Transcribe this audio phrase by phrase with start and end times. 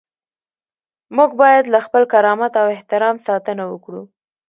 [1.15, 4.03] موږ باید له خپل کرامت او احترام ساتنه وکړو.